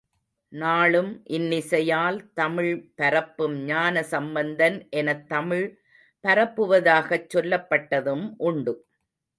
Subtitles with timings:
[0.53, 5.67] நாளும் இன்னிசையால் தமிழ் பரப்பும் ஞான சம்பந்தன் எனத் தமிழ்
[6.23, 8.75] பரப்புவதாகச் சொல்லப்பட்டதும் உண்டு.